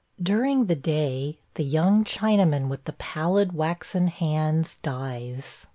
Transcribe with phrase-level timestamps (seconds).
[0.19, 5.67] During the day the young Chinaman with the pallid waxen hands dies.